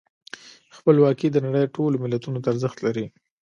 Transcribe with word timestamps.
خپلواکي 0.77 1.27
د 1.31 1.37
نړۍ 1.45 1.65
ټولو 1.75 1.95
ملتونو 2.03 2.37
ته 2.43 2.47
ارزښت 2.53 2.77
لري. 2.85 3.05